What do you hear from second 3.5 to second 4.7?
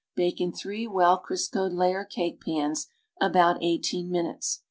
eighteen minutes.